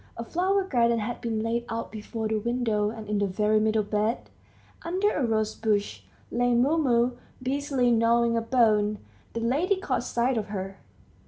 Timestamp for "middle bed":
3.59-4.31